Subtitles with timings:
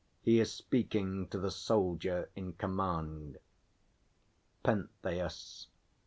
[0.23, 3.37] He is speaking to the_ SOLDIER in command.
[4.63, 5.67] PENTHEUS.